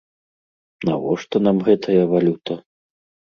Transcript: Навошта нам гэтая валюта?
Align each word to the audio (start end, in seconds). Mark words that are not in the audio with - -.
Навошта 0.89 1.35
нам 1.47 1.57
гэтая 1.69 2.03
валюта? 2.13 2.53